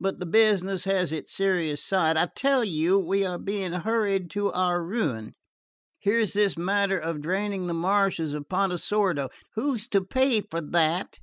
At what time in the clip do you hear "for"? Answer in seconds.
10.40-10.62